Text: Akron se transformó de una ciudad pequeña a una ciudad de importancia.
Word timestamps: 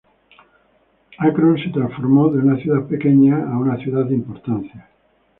Akron 1.19 1.59
se 1.59 1.69
transformó 1.69 2.29
de 2.31 2.39
una 2.39 2.57
ciudad 2.57 2.87
pequeña 2.87 3.35
a 3.53 3.59
una 3.59 3.77
ciudad 3.77 4.03
de 4.07 4.15
importancia. 4.15 4.89